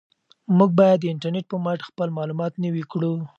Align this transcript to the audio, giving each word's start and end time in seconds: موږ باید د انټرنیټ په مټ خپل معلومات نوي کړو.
موږ 0.57 0.69
باید 0.79 0.97
د 1.01 1.05
انټرنیټ 1.13 1.45
په 1.49 1.57
مټ 1.65 1.79
خپل 1.89 2.09
معلومات 2.17 2.53
نوي 2.63 2.83
کړو. 2.91 3.13